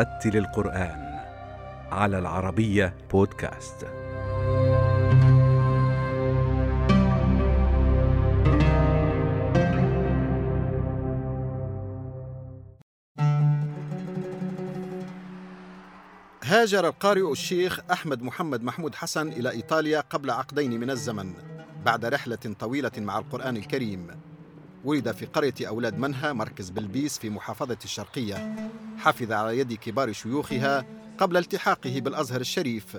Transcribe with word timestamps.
رتل 0.00 0.36
القرآن 0.36 1.20
على 1.92 2.18
العربية 2.18 2.94
بودكاست. 3.10 3.86
هاجر 16.44 16.88
القارئ 16.88 17.32
الشيخ 17.32 17.80
أحمد 17.92 18.22
محمد 18.22 18.62
محمود 18.62 18.94
حسن 18.94 19.28
إلى 19.28 19.50
إيطاليا 19.50 20.00
قبل 20.00 20.30
عقدين 20.30 20.80
من 20.80 20.90
الزمن 20.90 21.34
بعد 21.84 22.04
رحلة 22.04 22.54
طويلة 22.60 22.92
مع 22.98 23.18
القرآن 23.18 23.56
الكريم 23.56 24.29
ولد 24.84 25.10
في 25.10 25.26
قرية 25.26 25.54
أولاد 25.68 25.98
منها 25.98 26.32
مركز 26.32 26.70
بلبيس 26.70 27.18
في 27.18 27.30
محافظة 27.30 27.78
الشرقية 27.84 28.56
حفظ 28.98 29.32
على 29.32 29.58
يد 29.58 29.72
كبار 29.72 30.12
شيوخها 30.12 30.86
قبل 31.18 31.36
التحاقه 31.36 32.00
بالأزهر 32.00 32.40
الشريف 32.40 32.96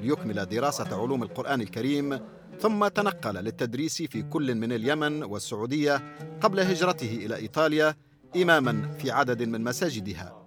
ليكمل 0.00 0.46
دراسة 0.46 1.02
علوم 1.02 1.22
القرآن 1.22 1.60
الكريم 1.60 2.20
ثم 2.60 2.88
تنقل 2.88 3.34
للتدريس 3.34 4.02
في 4.02 4.22
كل 4.22 4.54
من 4.54 4.72
اليمن 4.72 5.22
والسعودية 5.22 6.16
قبل 6.40 6.60
هجرته 6.60 7.18
إلى 7.26 7.36
إيطاليا 7.36 7.94
إماما 8.36 8.96
في 8.98 9.10
عدد 9.10 9.42
من 9.42 9.64
مساجدها. 9.64 10.42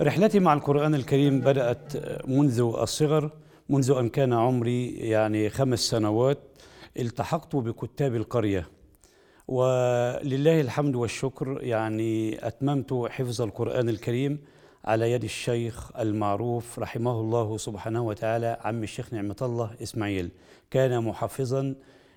رحلتي 0.00 0.40
مع 0.40 0.52
القرآن 0.52 0.94
الكريم 0.94 1.40
بدأت 1.40 1.92
منذ 2.28 2.60
الصغر 2.60 3.30
منذ 3.68 3.90
أن 3.90 4.08
كان 4.08 4.32
عمري 4.32 4.86
يعني 4.86 5.50
خمس 5.50 5.80
سنوات 5.80 6.38
التحقت 6.98 7.56
بكتاب 7.56 8.14
القرية. 8.14 8.68
ولله 9.48 10.60
الحمد 10.60 10.96
والشكر. 10.96 11.58
يعني 11.62 12.46
أتممت 12.46 12.94
حفظ 13.10 13.42
القرآن 13.42 13.88
الكريم 13.88 14.38
على 14.84 15.12
يد 15.12 15.24
الشيخ 15.24 15.96
المعروف 15.96 16.78
رحمه 16.78 17.20
الله 17.20 17.56
سبحانه 17.56 18.02
وتعالى 18.02 18.58
عم 18.60 18.82
الشيخ 18.82 19.14
نعمة 19.14 19.36
الله 19.42 19.70
إسماعيل. 19.82 20.30
كان 20.70 21.04
محفظا 21.04 21.74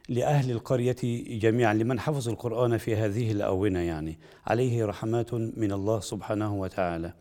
لأهل 0.09 0.51
القرية 0.51 0.95
جميعا 1.39 1.73
لمن 1.73 1.99
حفظ 1.99 2.29
القرآن 2.29 2.77
في 2.77 2.95
هذه 2.95 3.31
الأونة 3.31 3.79
يعني 3.79 4.19
عليه 4.45 4.85
رحمات 4.85 5.33
من 5.33 5.71
الله 5.71 5.99
سبحانه 5.99 6.55
وتعالى. 6.55 7.13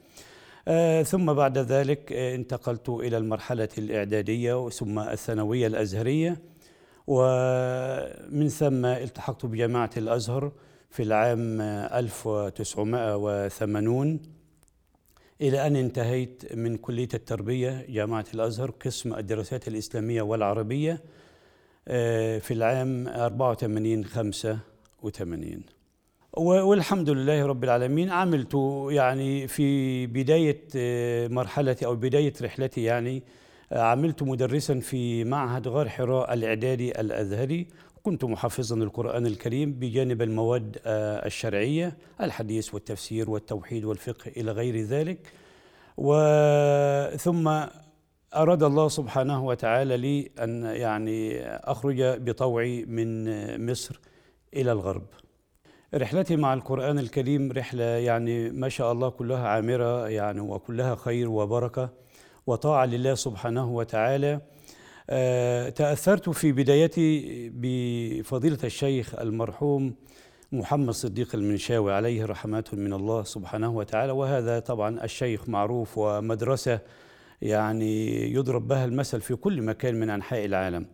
آه 0.68 1.02
ثم 1.02 1.32
بعد 1.32 1.58
ذلك 1.58 2.12
آه 2.12 2.34
انتقلت 2.34 2.88
إلى 2.88 3.16
المرحلة 3.16 3.68
الإعدادية 3.78 4.68
ثم 4.68 4.98
الثانوية 4.98 5.66
الأزهرية. 5.66 6.40
ومن 7.06 8.48
ثم 8.48 8.86
التحقت 8.86 9.46
بجامعة 9.46 9.90
الأزهر 9.96 10.52
في 10.90 11.02
العام 11.02 11.60
1980 11.60 14.20
إلى 15.40 15.66
أن 15.66 15.76
انتهيت 15.76 16.54
من 16.54 16.76
كلية 16.76 17.08
التربية 17.14 17.86
جامعة 17.88 18.24
الأزهر 18.34 18.70
قسم 18.70 19.14
الدراسات 19.14 19.68
الإسلامية 19.68 20.22
والعربية 20.22 21.02
في 22.38 22.50
العام 22.50 23.08
84 23.08 24.04
85 24.04 25.62
والحمد 26.38 27.10
لله 27.10 27.46
رب 27.46 27.64
العالمين 27.64 28.10
عملت 28.10 28.56
يعني 28.90 29.48
في 29.48 30.06
بداية 30.06 30.60
مرحلتي 31.28 31.86
أو 31.86 31.96
بداية 31.96 32.32
رحلتي 32.42 32.82
يعني 32.82 33.22
عملت 33.72 34.22
مدرسا 34.22 34.80
في 34.80 35.24
معهد 35.24 35.68
غار 35.68 35.88
حراء 35.88 36.34
الإعدادي 36.34 37.00
الأزهري. 37.00 37.66
كنت 38.02 38.24
محفظا 38.24 38.76
القرآن 38.76 39.26
الكريم 39.26 39.72
بجانب 39.72 40.22
المواد 40.22 40.76
الشرعية 40.86 41.96
الحديث 42.20 42.74
والتفسير 42.74 43.30
والتوحيد 43.30 43.84
والفقه 43.84 44.30
إلى 44.36 44.52
غير 44.52 44.80
ذلك. 44.80 45.32
وثم 45.96 47.48
أراد 48.34 48.62
الله 48.62 48.88
سبحانه 48.88 49.44
وتعالى 49.46 49.96
لي 49.96 50.30
أن 50.42 50.64
يعني 50.64 51.46
أخرج 51.46 52.02
بطوعي 52.02 52.84
من 52.84 53.70
مصر 53.70 54.00
إلى 54.54 54.72
الغرب. 54.72 55.06
رحلتي 55.94 56.36
مع 56.36 56.54
القرآن 56.54 56.98
الكريم 56.98 57.52
رحلة 57.52 57.84
يعني 57.84 58.50
ما 58.50 58.68
شاء 58.68 58.92
الله 58.92 59.08
كلها 59.08 59.48
عامرة 59.48 60.08
يعني 60.08 60.40
وكلها 60.40 60.94
خير 60.94 61.28
وبركة. 61.28 61.90
وطاعة 62.46 62.86
لله 62.86 63.14
سبحانه 63.14 63.70
وتعالى. 63.70 64.40
تأثرت 65.70 66.30
في 66.30 66.52
بدايتي 66.52 67.48
بفضيلة 67.54 68.58
الشيخ 68.64 69.14
المرحوم 69.14 69.94
محمد 70.52 70.90
صديق 70.90 71.34
المنشاوي 71.34 71.92
عليه 71.92 72.24
رحمات 72.24 72.74
من 72.74 72.92
الله 72.92 73.22
سبحانه 73.22 73.76
وتعالى. 73.76 74.12
وهذا 74.12 74.58
طبعا 74.58 75.04
الشيخ 75.04 75.48
معروف 75.48 75.98
ومدرسة 75.98 76.80
يعني 77.42 78.22
يضرب 78.32 78.68
بها 78.68 78.84
المثل 78.84 79.20
في 79.20 79.36
كل 79.36 79.62
مكان 79.62 79.94
من 80.00 80.10
أنحاء 80.10 80.44
العالم. 80.44 80.86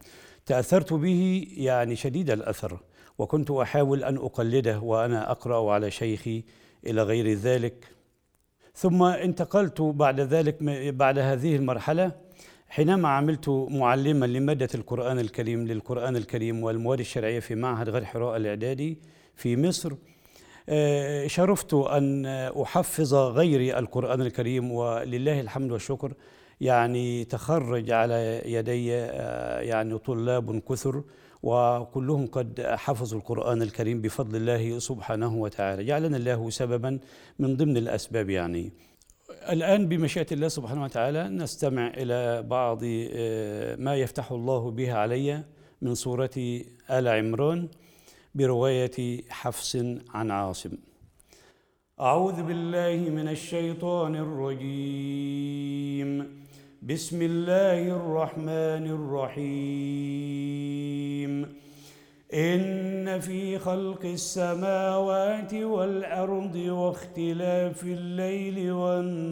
تأثرت 0.47 0.93
به 0.93 1.47
يعني 1.57 1.97
شديد 1.97 2.31
الأثر 2.31 2.81
وكنت 3.19 3.51
أحاول 3.51 4.05
أن 4.05 4.17
أقلده 4.17 4.81
وأنا 4.81 5.31
أقرأ 5.31 5.73
على 5.73 5.91
شيخي 5.91 6.45
إلى 6.87 7.03
غير 7.03 7.33
ذلك. 7.33 8.02
ثم 8.75 9.03
انتقلت 9.03 9.81
بعد 9.81 10.21
ذلك 10.21 10.62
بعد 10.94 11.19
هذه 11.19 11.56
المرحلة 11.56 12.12
حينما 12.69 13.09
عملت 13.09 13.49
معلما 13.49 14.27
لمادة 14.27 14.69
القرآن 14.75 15.19
الكريم 15.19 15.66
للقرآن 15.66 16.16
الكريم 16.16 16.62
والمواد 16.62 17.00
الشرعية 17.00 17.41
في 17.41 17.55
معهد 17.55 17.88
غير 17.88 18.05
حراء 18.05 18.37
الإعدادي 18.37 18.99
في 19.37 19.56
مصر 19.56 19.93
شرفت 21.27 21.75
أن 21.75 22.27
أحفظ 22.62 23.15
غيري 23.15 23.78
القرآن 23.78 24.21
الكريم 24.21 24.72
ولله 24.72 25.41
الحمد 25.41 25.72
والشكر. 25.72 26.12
يعني 26.60 27.25
تخرج 27.25 27.91
على 27.91 28.43
يدي 28.44 28.87
يعني 29.69 29.99
طلاب 29.99 30.59
كثر 30.59 31.03
وكلهم 31.42 32.26
قد 32.26 32.60
حفظوا 32.60 33.19
القرآن 33.19 33.62
الكريم 33.62 34.00
بفضل 34.00 34.36
الله 34.36 34.78
سبحانه 34.78 35.36
وتعالى. 35.36 35.84
جعلنا 35.84 36.16
الله 36.16 36.50
سببا 36.50 36.98
من 37.38 37.56
ضمن 37.56 37.76
الأسباب 37.76 38.30
يعني. 38.30 38.72
الآن 39.50 39.88
بمشيئة 39.88 40.26
الله 40.32 40.48
سبحانه 40.48 40.82
وتعالى 40.84 41.28
نستمع 41.28 41.92
إلى 41.97 42.42
بعض 42.42 42.84
ما 43.86 43.97
يفتح 43.97 44.32
الله 44.32 44.70
به 44.70 44.92
علي 44.92 45.44
من 45.82 45.94
سورة 45.94 46.30
آل 46.91 47.08
عمران 47.08 47.69
برواية 48.34 49.22
حفص 49.28 49.76
عن 50.14 50.30
عاصم. 50.30 50.70
أعوذ 52.00 52.42
بالله 52.42 53.10
من 53.10 53.28
الشيطان 53.28 54.16
الرجيم. 54.16 56.10
بسم 56.88 57.22
الله 57.22 57.97
الرحمن 57.97 58.87
الرحيم. 59.26 59.43
إن 62.34 63.20
في 63.20 63.59
خلق 63.59 64.04
السماوات 64.04 65.54
والأرض 65.54 66.56
واختلاف 66.56 67.82
الليل 67.82 68.72
والنهار. 68.72 69.22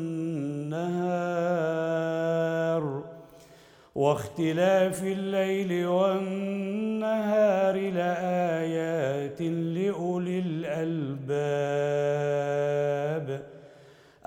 واختلاف 3.94 5.04
الليل 5.04 5.86
والنهار 5.86 7.74
لآيات 7.74 9.42
لأولي 9.42 10.38
الألباب. 10.38 11.50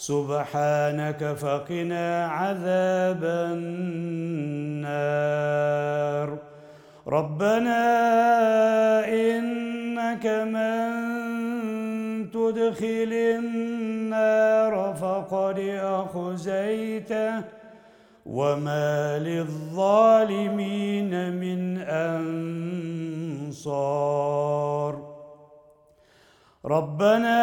سبحانك 0.00 1.36
فقنا 1.36 2.26
عذاب 2.26 3.20
النار. 4.64 4.88
ربنا 7.08 7.84
إنك 9.04 10.26
من 10.26 10.88
تدخل 12.32 13.12
النار 13.12 14.94
فقد 15.00 15.58
أخزيته 15.84 17.44
وما 18.26 19.18
للظالمين 19.18 21.12
من 21.36 21.78
أنصار. 23.38 24.00
ربنا 26.64 27.40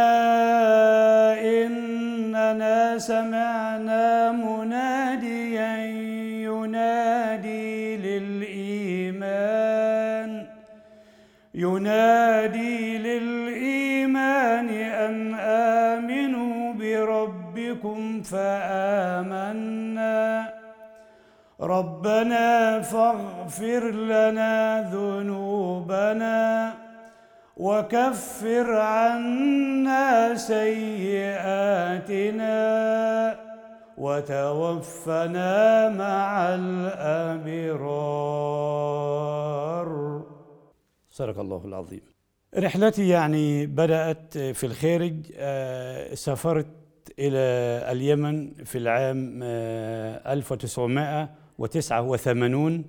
إننا 2.38 2.98
سمعنا 2.98 4.32
مناديا 4.32 5.78
ينادي 6.46 7.98
للإيمان. 7.98 9.28
ينادي 11.56 12.98
للإيمان 12.98 14.70
أن 14.70 15.36
آمنوا 15.40 16.74
بربكم 16.74 18.22
فآمنا. 18.22 19.38
ربنا 21.62 22.82
فاغفر 22.82 23.92
لنا 23.92 24.82
ذنوبنا. 24.94 26.74
وكفر 27.58 28.72
عنا 28.72 30.36
سيئاتنا 30.36 32.56
وتوفنا 33.98 35.90
مع 35.90 36.48
الأبرار. 38.88 40.22
صدق 41.12 41.40
الله 41.40 41.62
العظيم. 41.66 42.02
رحلتي 42.58 43.08
يعني 43.08 43.66
بدأت 43.66 44.38
في 44.38 44.66
الخارج 44.66 45.14
آه، 45.36 46.14
سافرت 46.14 46.68
إلى 47.20 47.38
اليمن 47.92 48.54
في 48.54 48.78
العام 48.78 49.40
آه، 49.44 50.34
1989 50.34 52.86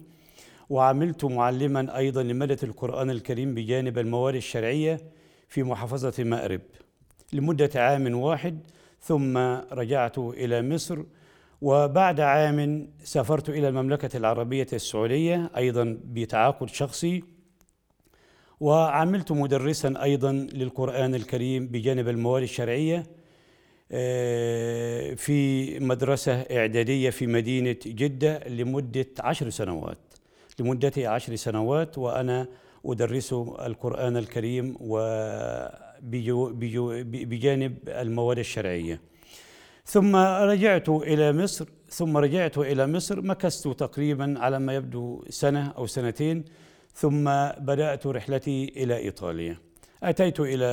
وعملت 0.71 1.25
معلما 1.25 1.97
أيضا 1.97 2.23
لمادة 2.23 2.59
القرآن 2.63 3.11
الكريم 3.11 3.55
بجانب 3.55 3.99
المواد 3.99 4.35
الشرعية 4.35 5.01
في 5.49 5.63
محافظة 5.63 6.25
مأرب 6.25 6.61
لمدة 7.33 7.71
عام 7.75 8.15
واحد 8.15 8.61
ثم 9.01 9.39
رجعت 9.73 10.19
إلى 10.19 10.63
مصر 10.63 11.03
وبعد 11.63 12.21
عام 12.21 12.89
سافرت 13.05 13.49
إلى 13.49 13.69
المملكة 13.69 14.17
العربية 14.17 14.67
السعودية 14.73 15.51
أيضا 15.57 15.99
بتعاقد 16.05 16.69
شخصي 16.69 17.25
وعملت 18.61 19.33
مدرسا 19.33 19.95
أيضا 20.03 20.33
للقرآن 20.33 21.15
الكريم 21.15 21.67
بجانب 21.67 22.09
المواد 22.09 22.43
الشرعية 22.43 23.07
آه، 23.93 25.15
في 25.15 25.79
مدرسة 25.81 26.33
إعدادية 26.33 27.11
في 27.11 27.27
مدينة 27.27 27.77
جدة 27.87 28.49
لمدة 28.49 29.07
عشر 29.21 29.51
سنوات. 29.51 29.99
لمدة 30.61 30.93
عشر 31.11 31.37
سنوات 31.37 31.99
وأنا 31.99 32.47
أدرس 32.85 33.33
القرآن 33.33 34.17
الكريم 34.17 34.77
بجانب 37.31 37.75
المواد 37.89 38.39
الشرعية. 38.39 39.01
ثم 39.85 40.17
رجعت 40.17 40.89
إلى 40.89 41.33
مصر 41.33 41.67
ثم 41.89 42.17
رجعت 42.17 42.59
إلى 42.59 42.87
مصر 42.87 43.23
مكثت 43.23 43.69
تقريبا 43.69 44.35
على 44.39 44.59
ما 44.59 44.75
يبدو 44.75 45.25
سنة 45.29 45.71
أو 45.79 45.87
سنتين 45.87 46.45
ثم 46.95 47.25
بدأت 47.59 48.07
رحلتي 48.07 48.73
إلى 48.77 48.97
إيطاليا. 48.97 49.57
أتيت 50.03 50.41
إلى 50.41 50.67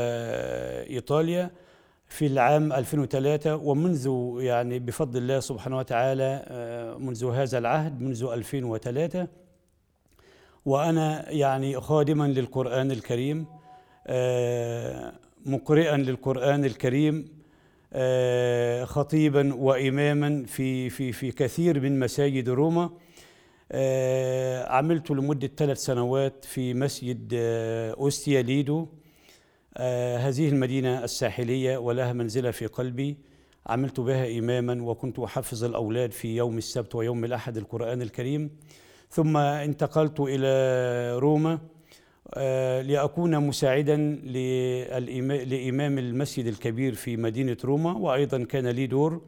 إيطاليا 0.90 1.52
في 2.08 2.26
العام 2.28 2.74
2003 2.74 3.56
ومنذ 3.56 4.36
يعني 4.40 4.80
بفضل 4.80 5.20
الله 5.20 5.40
سبحانه 5.40 5.78
وتعالى 5.78 6.46
آه، 6.48 6.98
منذ 6.98 7.26
هذا 7.26 7.58
العهد 7.58 8.02
منذ 8.02 8.24
2003 8.34 9.28
وأنا 10.66 11.32
يعني 11.32 11.82
خادما 11.82 12.28
للقرآن 12.28 12.92
الكريم 12.92 13.46
آه، 14.08 15.14
مقرئا 15.46 15.98
للقرآن 15.98 16.66
الكريم 16.66 17.28
آه، 17.94 18.86
خطيبا 18.86 19.54
وإماما 19.56 20.44
في 20.46 20.90
في 20.90 21.12
في 21.12 21.32
كثير 21.32 21.80
من 21.80 22.00
مساجد 22.00 22.50
روما. 22.50 22.90
آه، 23.72 24.70
عملت 24.72 25.12
لمدة 25.12 25.50
ثلاث 25.58 25.78
سنوات 25.78 26.46
في 26.46 26.74
مسجد 26.74 27.30
أوستيا 27.98 28.42
ليدو 28.42 28.88
هذه 30.18 30.50
المدينة 30.50 31.04
الساحلية 31.04 31.78
ولها 31.78 32.14
منزلة 32.14 32.52
في 32.52 32.66
قلبي. 32.66 33.18
عملت 33.68 34.00
بها 34.00 34.40
إماما 34.40 34.84
وكنت 34.84 35.20
أحفظ 35.20 35.64
الأولاد 35.64 36.12
في 36.12 36.36
يوم 36.36 36.58
السبت 36.58 36.96
ويوم 36.96 37.26
الأحد 37.26 37.58
القرآن 37.58 38.02
الكريم. 38.02 38.52
ثم 39.16 39.38
انتقلت 39.38 40.20
إلى 40.20 41.20
روما 41.20 41.60
آه، 42.34 42.82
لأكون 42.82 43.40
مساعدا 43.40 43.96
لإمام 45.46 45.98
المسجد 46.00 46.46
الكبير 46.46 46.94
في 46.94 47.18
مدينة 47.18 47.58
روما 47.66 47.92
وأيضا 47.92 48.44
كان 48.44 48.68
لي 48.68 48.88
دور 48.88 49.22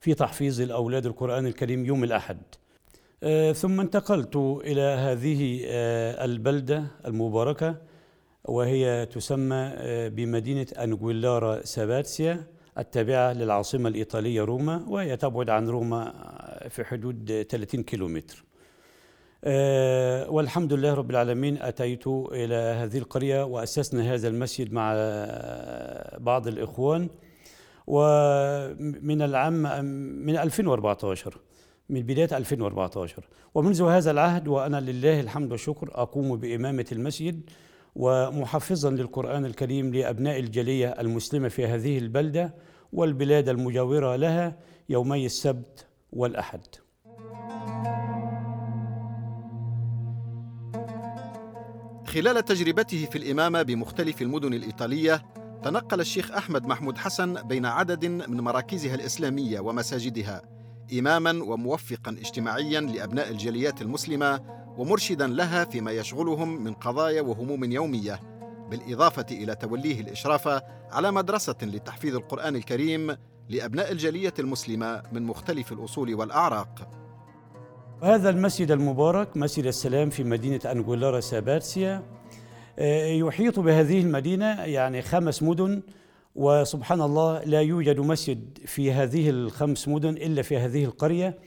في 0.00 0.14
تحفيظ 0.14 0.60
الأولاد 0.60 1.06
القرآن 1.06 1.46
الكريم 1.46 1.84
يوم 1.86 2.04
الأحد. 2.04 2.38
آه، 3.22 3.52
ثم 3.52 3.80
انتقلت 3.80 4.36
إلى 4.36 4.80
هذه 4.80 5.60
آه، 5.66 6.24
البلدة 6.24 6.84
المباركة 7.06 7.76
وهي 8.44 9.06
تسمى 9.06 9.72
بمدينة 10.08 10.66
أنجويلارا 10.78 11.64
ساباتسيا 11.64 12.44
التابعة 12.78 13.32
للعاصمة 13.32 13.88
الإيطالية 13.88 14.42
روما 14.42 14.84
وهي 14.88 15.16
تبعد 15.16 15.50
عن 15.50 15.68
روما 15.68 16.12
في 16.68 16.84
حدود 16.84 17.46
30 17.50 17.82
كيلومتر. 17.82 18.51
والحمد 19.44 20.72
لله 20.72 20.94
رب 20.94 21.10
العالمين 21.10 21.62
أتيت 21.62 22.06
إلى 22.06 22.54
هذه 22.54 22.98
القرية 22.98 23.44
وأسسنا 23.44 24.14
هذا 24.14 24.28
المسجد 24.28 24.72
مع 24.72 24.92
آه، 24.96 26.18
بعض 26.18 26.46
الإخوان. 26.48 27.08
ومن 27.86 29.22
العام 29.22 29.84
من 30.26 30.36
2014 30.36 31.38
من 31.88 32.00
بداية 32.02 32.36
2014 32.36 33.28
ومنذ 33.54 33.82
هذا 33.82 34.10
العهد 34.10 34.48
وأنا 34.48 34.80
لله 34.80 35.20
الحمد 35.20 35.52
والشكر 35.52 35.90
أقوم 35.94 36.36
بإمامة 36.36 36.86
المسجد 36.92 37.50
ومحفظا 37.96 38.90
للقرآن 38.90 39.44
الكريم 39.44 39.94
لأبناء 39.94 40.38
الجالية 40.38 40.88
المسلمة 40.88 41.48
في 41.48 41.66
هذه 41.66 41.98
البلدة 41.98 42.54
والبلاد 42.92 43.48
المجاورة 43.48 44.16
لها 44.16 44.56
يومي 44.88 45.26
السبت 45.26 45.86
والأحد. 46.12 46.60
خلال 52.14 52.44
تجربته 52.44 53.08
في 53.10 53.18
الإمامة 53.18 53.62
بمختلف 53.62 54.22
المدن 54.22 54.54
الإيطالية 54.54 55.22
تنقل 55.64 56.00
الشيخ 56.00 56.30
أحمد 56.30 56.66
محمود 56.66 56.98
حسن 56.98 57.42
بين 57.42 57.66
عدد 57.66 58.04
من 58.04 58.40
مراكزها 58.40 58.94
الإسلامية 58.94 59.60
ومساجدها 59.60 60.42
إماما 60.98 61.30
وموفقا 61.44 62.10
اجتماعيا 62.10 62.80
لأبناء 62.80 63.30
الجاليات 63.30 63.82
المسلمة 63.82 64.40
ومرشدا 64.78 65.26
لها 65.26 65.64
فيما 65.64 65.92
يشغلهم 65.92 66.64
من 66.64 66.72
قضايا 66.72 67.22
وهموم 67.22 67.64
يومية 67.64 68.20
بالإضافة 68.70 69.26
إلى 69.30 69.54
توليه 69.54 70.00
الإشراف 70.00 70.62
على 70.90 71.10
مدرسة 71.10 71.56
لتحفيظ 71.62 72.16
القرآن 72.16 72.56
الكريم 72.56 73.16
لأبناء 73.48 73.92
الجالية 73.92 74.34
المسلمة 74.38 75.02
من 75.12 75.22
مختلف 75.22 75.72
الأصول 75.72 76.14
والأعراق. 76.14 77.01
هذا 78.02 78.30
المسجد 78.30 78.70
المبارك 78.70 79.36
مسجد 79.36 79.66
السلام 79.66 80.10
في 80.10 80.24
مدينة 80.24 80.60
أنجولارا 80.66 81.20
ساباتسيا 81.20 82.02
آه، 82.78 83.06
يحيط 83.06 83.58
بهذه 83.60 84.00
المدينة 84.00 84.64
يعني 84.64 85.02
خمس 85.02 85.42
مدن 85.42 85.82
وسبحان 86.34 87.02
الله 87.02 87.44
لا 87.44 87.60
يوجد 87.60 88.00
مسجد 88.00 88.58
في 88.66 88.92
هذه 88.92 89.30
الخمس 89.30 89.88
مدن 89.88 90.10
إلا 90.10 90.42
في 90.42 90.56
هذه 90.58 90.84
القرية. 90.84 91.38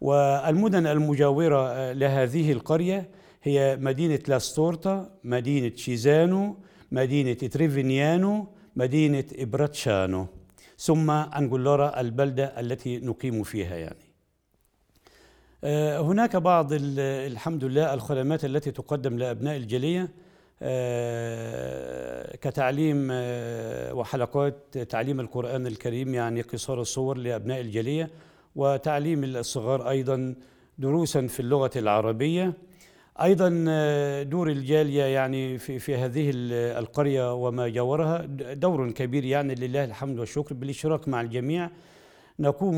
والمدن 0.00 0.86
المجاورة 0.86 1.68
آه، 1.68 1.92
لهذه 1.92 2.52
القرية 2.52 3.08
هي 3.42 3.76
مدينة 3.80 4.18
لاستورتا 4.28 5.10
مدينة 5.24 5.72
تشيزانو 5.76 6.56
مدينة 6.92 7.32
تريفينيانو 7.32 8.46
مدينة 8.76 9.24
براتشانو 9.38 10.26
ثم 10.78 11.10
أنجويلارا 11.10 12.00
البلدة 12.00 12.60
التي 12.60 12.98
نقيم 12.98 13.42
فيها 13.42 13.76
يعني. 13.76 14.01
هناك 15.64 16.36
بعض 16.36 16.72
ال- 16.72 17.00
الحمد 17.32 17.64
لله 17.64 17.94
الخدمات 17.94 18.44
التي 18.44 18.70
تقدم 18.70 19.18
لأبناء 19.18 19.56
الجالية 19.56 20.08
آه، 20.62 22.36
كتعليم 22.36 23.08
آه، 23.12 23.94
وحلقات 23.94 24.78
تعليم 24.78 25.20
القرآن 25.20 25.66
الكريم 25.66 26.14
يعني 26.14 26.40
قصار 26.40 26.80
الصور 26.80 27.16
لأبناء 27.18 27.60
الجالية 27.60 28.10
وتعليم 28.56 29.24
الصغار 29.24 29.88
أيضا 29.88 30.34
دروسا 30.78 31.26
في 31.26 31.40
اللغة 31.40 31.70
العربية. 31.76 32.52
أيضا 33.22 33.64
آه، 33.68 34.22
دور 34.22 34.50
الجالية 34.50 35.02
يعني 35.04 35.58
في, 35.58 35.78
في 35.78 35.96
هذه 35.96 36.30
ال- 36.30 36.78
القرية 36.78 37.34
وما 37.34 37.68
جاورها 37.68 38.18
دور 38.54 38.90
كبير 38.90 39.24
يعني 39.24 39.54
لله 39.54 39.84
الحمد 39.84 40.18
والشكر 40.18 40.54
بالاشتراك 40.54 41.08
مع 41.08 41.20
الجميع. 41.20 41.70
نقوم 42.38 42.76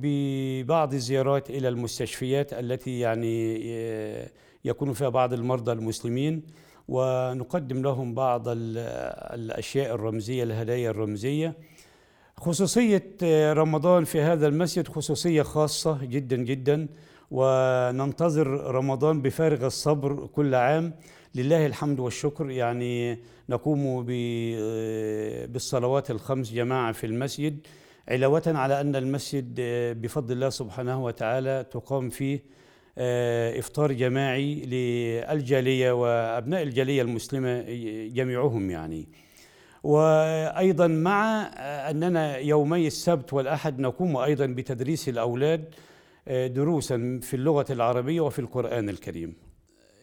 ببعض 0.00 0.94
الزيارات 0.94 1.50
إلى 1.50 1.68
المستشفيات 1.68 2.52
التي 2.52 2.98
يعني 3.00 3.60
آه، 3.66 4.30
يكون 4.64 4.92
فيها 4.92 5.08
بعض 5.08 5.32
المرضى 5.32 5.72
المسلمين 5.72 6.42
ونقدم 6.88 7.82
لهم 7.82 8.14
بعض 8.14 8.48
ال- 8.48 8.78
الأشياء 9.40 9.94
الرمزية 9.94 10.42
الهدايا 10.42 10.90
الرمزية. 10.90 11.54
خصوصية 12.36 13.10
آه، 13.22 13.52
رمضان 13.52 14.04
في 14.04 14.20
هذا 14.20 14.46
المسجد 14.48 14.88
خصوصية 14.88 15.42
خاصة 15.42 16.04
جدا 16.04 16.36
جدا 16.36 16.88
وننتظر 17.30 18.46
رمضان 18.74 19.22
بفارغ 19.22 19.66
الصبر 19.66 20.26
كل 20.26 20.54
عام. 20.54 20.94
لله 21.34 21.66
الحمد 21.66 22.00
والشكر. 22.00 22.50
يعني 22.50 23.18
نقوم 23.48 24.06
آه، 24.10 25.46
بالصلوات 25.46 26.10
الخمس 26.10 26.52
جماعة 26.52 26.92
في 26.92 27.06
المسجد. 27.06 27.58
علاوة 28.08 28.42
على 28.46 28.80
أن 28.80 28.96
المسجد 28.96 29.60
بفضل 30.02 30.32
الله 30.32 30.50
سبحانه 30.50 31.04
وتعالى 31.04 31.66
تقام 31.70 32.10
فيه 32.10 32.42
إفطار 33.58 33.92
جماعي 33.92 34.54
للجالية 34.54 35.92
وأبناء 35.92 36.62
الجالية 36.62 37.02
المسلمة 37.02 37.60
جميعهم 38.08 38.70
يعني. 38.70 39.08
وأيضا 39.82 40.86
مع 40.86 41.42
أننا 41.90 42.36
يومي 42.36 42.86
السبت 42.86 43.32
والأحد 43.32 43.78
نقوم 43.80 44.16
أيضا 44.16 44.46
بتدريس 44.46 45.08
الأولاد 45.08 45.74
دروسا 46.28 47.20
في 47.22 47.34
اللغة 47.34 47.66
العربية 47.70 48.20
وفي 48.20 48.38
القرآن 48.38 48.88
الكريم. 48.88 49.34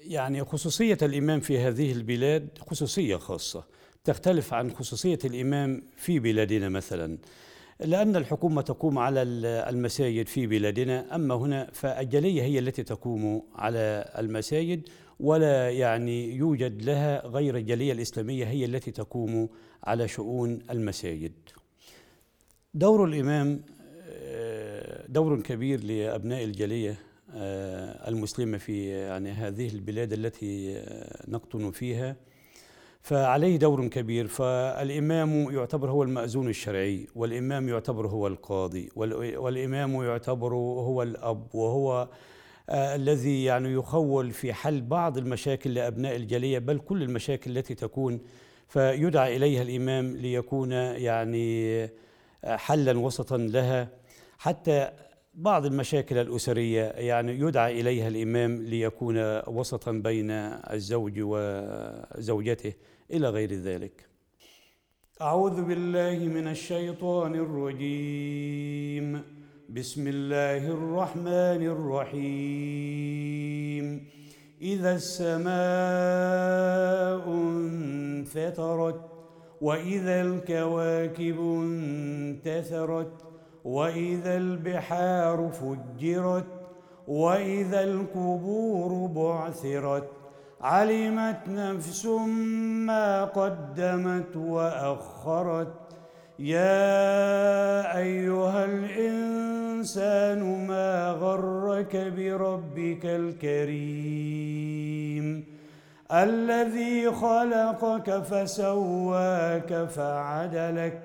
يعني 0.07 0.43
خصوصية 0.43 0.97
الإمام 1.01 1.39
في 1.39 1.59
هذه 1.59 1.91
البلاد 1.91 2.47
خصوصية 2.67 3.15
خاصة 3.15 3.63
تختلف 4.03 4.53
عن 4.53 4.71
خصوصية 4.71 5.19
الإمام 5.25 5.83
في 5.97 6.19
بلادنا 6.19 6.69
مثلا. 6.69 7.17
لأن 7.83 8.15
الحكومة 8.15 8.61
تقوم 8.61 8.99
على 8.99 9.21
المساجد 9.69 10.27
في 10.27 10.47
بلادنا. 10.47 11.15
أما 11.15 11.35
هنا 11.35 11.69
فالجلية 11.73 12.41
هي 12.41 12.59
التي 12.59 12.83
تقوم 12.83 13.43
على 13.55 14.11
المساجد 14.17 14.81
ولا 15.19 15.69
يعني 15.69 16.35
يوجد 16.35 16.81
لها 16.81 17.27
غير 17.27 17.57
الجالية 17.57 17.93
الإسلامية 17.93 18.45
هي 18.45 18.65
التي 18.65 18.91
تقوم 18.91 19.49
على 19.83 20.07
شؤون 20.07 20.59
المساجد. 20.71 21.33
دور 22.73 23.05
الإمام 23.05 23.61
آه، 24.09 25.05
دور 25.07 25.41
كبير 25.41 25.83
لأبناء 25.83 26.43
الجالية 26.43 26.99
آه، 27.35 28.09
المسلمة 28.09 28.57
في 28.57 28.87
يعني 28.89 29.31
هذه 29.31 29.67
البلاد 29.69 30.13
التي 30.13 30.77
آه، 30.77 31.25
نقطن 31.27 31.71
فيها. 31.71 32.15
فعليه 33.03 33.57
دور 33.57 33.87
كبير 33.87 34.27
فالإمام 34.27 35.51
يعتبر 35.51 35.89
هو 35.91 36.03
المأذون 36.03 36.49
الشرعي 36.49 37.07
والإمام 37.15 37.69
يعتبر 37.69 38.07
هو 38.07 38.27
القاضي 38.27 38.89
والإمام 38.95 40.03
يعتبر 40.03 40.53
هو 40.55 41.03
الأب 41.03 41.55
وهو 41.55 42.09
آه 42.69 42.95
الذي 42.95 43.43
يعني 43.43 43.73
يخول 43.73 44.31
في 44.31 44.53
حل 44.53 44.81
بعض 44.81 45.17
المشاكل 45.17 45.73
لأبناء 45.73 46.15
الجالية 46.15 46.59
بل 46.59 46.79
كل 46.79 47.03
المشاكل 47.03 47.57
التي 47.57 47.75
تكون. 47.75 48.19
فيدعى 48.67 49.35
إليها 49.35 49.61
الإمام 49.61 50.17
ليكون 50.17 50.71
يعني 50.71 51.89
حلا 52.43 52.99
وسطا 52.99 53.37
لها. 53.37 53.87
حتى 54.37 54.89
بعض 55.33 55.65
المشاكل 55.65 56.17
الأسرية 56.17 56.83
يعني 56.83 57.39
يدعى 57.39 57.81
إليها 57.81 58.07
الإمام 58.07 58.61
ليكون 58.61 59.15
وسطا 59.47 59.91
بين 59.91 60.31
الزوج 60.31 61.13
وزوجته. 61.17 62.73
إلى 63.11 63.29
غير 63.29 63.53
ذلك. 63.53 64.07
أعوذ 65.21 65.63
بالله 65.63 66.27
من 66.27 66.47
الشيطان 66.47 67.35
الرجيم. 67.35 69.21
بسم 69.69 70.07
الله 70.07 70.67
الرحمن 70.67 71.65
الرحيم. 71.75 73.85
إذا 74.61 74.95
السماء 74.95 75.53
انفطرت 77.29 79.01
وإذا 79.61 80.21
الكواكب 80.21 81.39
انتثرت 81.39 83.11
وإذا 83.65 84.37
البحار 84.37 85.51
فجرت 85.51 86.45
وإذا 87.07 87.83
القبور 87.83 89.07
بعثرت 89.07 90.09
علمت 90.63 91.39
نفس 91.47 92.05
ما 92.85 93.23
قدمت 93.23 94.35
وأخرت. 94.35 95.73
يا 96.39 97.97
أيها 97.97 98.65
الإنسان 98.65 100.67
ما 100.67 101.09
غرك 101.09 101.95
بربك 101.95 103.05
الكريم؟ 103.05 104.43
الذي 106.11 107.11
خلقك 107.11 108.23
فسواك 108.23 109.89
فعدلك. 109.89 111.01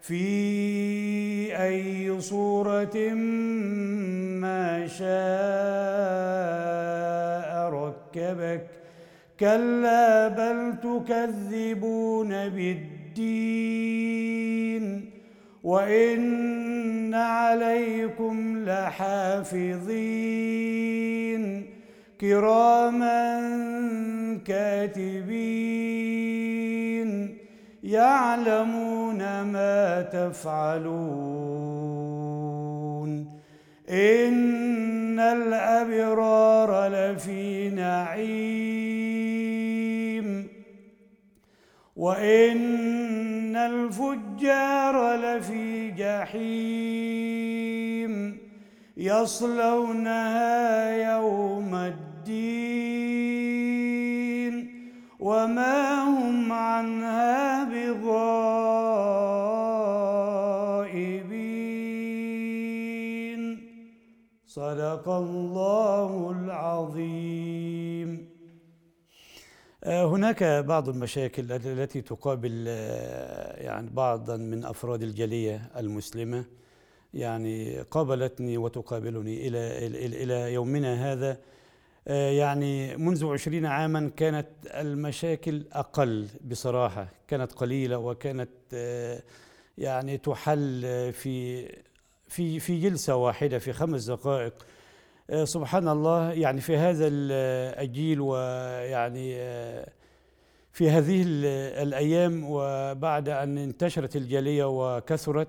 في 0.00 1.62
أي 1.62 2.20
صورة 2.20 2.96
ما 4.40 4.86
شاء 4.86 5.10
ركبك. 7.70 8.81
كلا 9.42 10.28
بل 10.28 10.74
تكذبون 10.78 12.28
بالدين 12.48 13.02
وإن 15.64 17.14
عليكم 17.14 18.64
لحافظين 18.64 19.82
كراما 22.20 23.40
كاتبين 24.46 25.82
يعلمون 27.82 29.42
ما 29.42 30.02
تفعلون 30.02 31.42
إن 33.90 35.20
الأبرار 35.20 36.88
لفي 36.88 37.68
نعيم 37.68 39.01
وإن 41.96 43.56
الفجار 43.56 45.14
لفي 45.16 45.90
جحيم 45.90 47.12
يصلونها 48.96 50.42
يوم 51.12 51.74
الدين 51.74 52.12
وما 55.20 56.02
هم 56.02 56.52
عنها 56.52 57.64
بغائبين. 57.64 58.12
صدق 64.46 65.08
الله 65.08 66.34
العظيم. 66.40 67.51
هناك 69.86 70.44
بعض 70.44 70.88
المشاكل 70.88 71.52
التي 71.52 72.02
تقابل 72.02 72.64
آه، 72.68 73.62
يعني 73.62 73.90
بعضا 73.90 74.36
من 74.36 74.64
أفراد 74.64 75.02
الجالية 75.02 75.70
المسلمة. 75.76 76.44
يعني 77.14 77.80
قابلتني 77.80 78.58
وتقابلني 78.58 79.48
إلى 79.48 79.86
إلى 80.22 80.52
يومنا 80.52 81.12
هذا. 81.12 81.38
آه، 82.08 82.30
يعني 82.30 82.96
منذ 82.96 83.26
عشرين 83.26 83.66
عاما 83.66 84.10
كانت 84.16 84.48
المشاكل 84.66 85.64
أقل 85.72 86.28
بصراحة. 86.44 87.08
كانت 87.28 87.52
قليلة 87.52 87.98
وكانت 87.98 88.50
آه، 88.74 89.22
يعني 89.78 90.18
تحل 90.18 90.82
في 91.12 91.66
في 92.28 92.60
في 92.60 92.80
جلسة 92.80 93.16
واحدة 93.16 93.58
في 93.58 93.72
خمس 93.72 94.04
دقائق. 94.04 94.52
آه، 94.54 94.71
سبحان 95.44 95.88
الله 95.88 96.32
يعني 96.32 96.60
في 96.60 96.76
هذا 96.76 97.08
الجيل 97.08 98.20
ويعني 98.20 99.34
في 100.72 100.90
هذه 100.90 101.22
الأيام 101.82 102.44
وبعد 102.46 103.28
أن 103.28 103.58
انتشرت 103.58 104.16
الجالية 104.16 104.64
وكثرت 104.64 105.48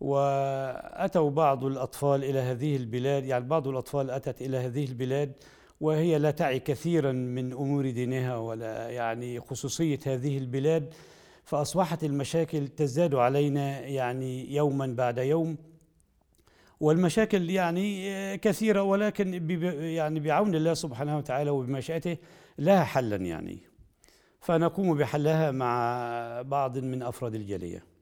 وأتوا 0.00 1.30
بعض 1.30 1.64
الأطفال 1.64 2.24
إلى 2.24 2.38
هذه 2.38 2.76
البلاد 2.76 3.24
يعني 3.24 3.44
بعض 3.44 3.68
الأطفال 3.68 4.10
أتت 4.10 4.42
إلى 4.42 4.56
هذه 4.56 4.84
البلاد 4.84 5.32
وهي 5.80 6.18
لا 6.18 6.30
تعي 6.30 6.58
كثيرا 6.58 7.12
من 7.12 7.52
أمور 7.52 7.90
دينها 7.90 8.36
ولا 8.36 8.90
يعني 8.90 9.40
خصوصية 9.40 9.98
هذه 10.06 10.38
البلاد 10.38 10.94
فأصبحت 11.44 12.04
المشاكل 12.04 12.68
تزداد 12.68 13.14
علينا 13.14 13.80
يعني 13.80 14.54
يوما 14.54 14.86
بعد 14.86 15.18
يوم. 15.18 15.56
والمشاكل 16.80 17.50
يعني 17.50 18.38
كثيرة 18.38 18.82
ولكن 18.82 19.50
يعني 19.80 20.20
بعون 20.20 20.54
الله 20.54 20.74
سبحانه 20.74 21.18
وتعالى 21.18 21.50
وبمشيئته 21.50 22.16
لها 22.58 22.84
حلا 22.84 23.16
يعني. 23.16 23.58
فنقوم 24.40 24.98
بحلها 24.98 25.50
مع 25.50 26.42
بعض 26.42 26.78
من 26.78 27.02
أفراد 27.02 27.34
الجاليه 27.34 27.95